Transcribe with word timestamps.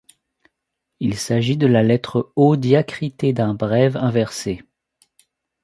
Il 0.99 1.15
s'agit 1.15 1.57
de 1.57 1.67
la 1.67 1.83
lettre 1.83 2.33
O 2.35 2.55
diacritée 2.55 3.33
d'un 3.33 3.53
brève 3.53 3.97
inversée. 3.97 4.63